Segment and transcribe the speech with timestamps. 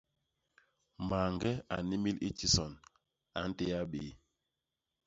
[1.09, 2.71] Mañge a nnimil i tison,
[3.39, 4.09] a ntéa béé.